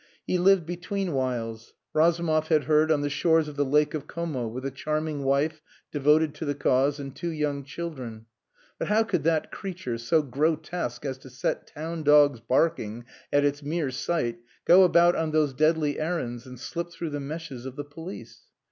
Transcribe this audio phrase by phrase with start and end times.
[0.25, 4.47] He lived between whiles, Razumov had heard, on the shores of the Lake of Como,
[4.47, 8.25] with a charming wife, devoted to the cause, and two young children.
[8.79, 13.61] But how could that creature, so grotesque as to set town dogs barking at its
[13.61, 17.85] mere sight, go about on those deadly errands and slip through the meshes of the
[17.85, 18.47] police?